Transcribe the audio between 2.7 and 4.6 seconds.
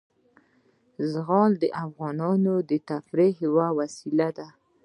تفریح یوه وسیله ده.